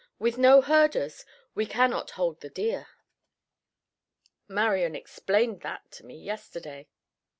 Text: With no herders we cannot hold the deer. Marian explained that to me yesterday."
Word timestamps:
With 0.17 0.39
no 0.39 0.61
herders 0.61 1.25
we 1.53 1.67
cannot 1.67 2.09
hold 2.17 2.41
the 2.41 2.49
deer. 2.49 2.87
Marian 4.47 4.95
explained 4.95 5.61
that 5.61 5.91
to 5.91 6.03
me 6.07 6.17
yesterday." 6.17 6.87